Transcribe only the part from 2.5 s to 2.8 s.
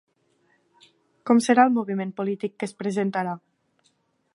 que es